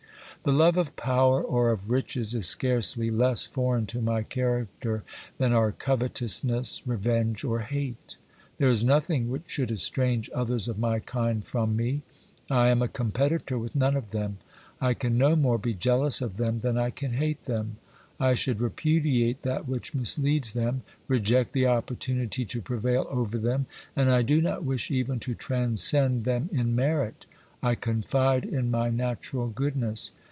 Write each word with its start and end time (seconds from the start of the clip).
The 0.43 0.51
love 0.51 0.75
of 0.75 0.95
power 0.95 1.39
or 1.39 1.69
of 1.69 1.91
riches 1.91 2.33
is 2.33 2.47
scarcely 2.47 3.11
less 3.11 3.45
foreign 3.45 3.85
to 3.85 4.01
my 4.01 4.23
character 4.23 5.03
than 5.37 5.53
are 5.53 5.71
covetousness, 5.71 6.81
revenge, 6.87 7.43
or 7.43 7.59
hate. 7.59 8.17
There 8.57 8.71
is 8.71 8.83
nothing 8.83 9.29
which 9.29 9.43
should 9.45 9.69
estrange 9.69 10.31
others 10.33 10.67
of 10.67 10.79
my 10.79 10.97
kind 10.97 11.45
from 11.45 11.75
me; 11.75 12.01
I 12.49 12.69
am 12.69 12.81
a 12.81 12.87
competitor 12.87 13.59
with 13.59 13.75
none 13.75 13.95
of 13.95 14.09
them; 14.09 14.39
I 14.79 14.95
can 14.95 15.15
no 15.15 15.35
more 15.35 15.59
be 15.59 15.75
jealous 15.75 16.21
of 16.21 16.37
them 16.37 16.61
than 16.61 16.75
I 16.75 16.89
can 16.89 17.13
hate 17.13 17.45
them; 17.45 17.77
I 18.19 18.33
should 18.33 18.61
repudiate 18.61 19.41
that 19.41 19.67
which 19.67 19.93
misleads 19.93 20.53
them, 20.53 20.81
reject 21.07 21.53
the 21.53 21.67
opportunity 21.67 22.45
to 22.45 22.63
prevail 22.63 23.05
over 23.11 23.37
them, 23.37 23.67
and 23.95 24.09
I 24.09 24.23
do 24.23 24.41
not 24.41 24.63
wish 24.63 24.89
even 24.89 25.19
to 25.19 25.35
transcend 25.35 26.23
them 26.23 26.49
in 26.51 26.73
merit. 26.75 27.27
I 27.61 27.75
confide 27.75 28.43
in 28.43 28.71
my 28.71 28.89
natural 28.89 29.47
goodness. 29.47 30.13